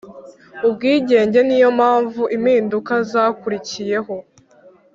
ubwigenge 0.67 1.39
Ni 1.47 1.55
yo 1.63 1.69
mpamvu 1.77 2.21
impinduka 2.35 2.93
zakurikiyeho 3.11 4.15